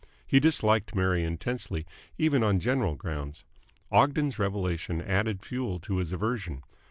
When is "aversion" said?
6.11-6.63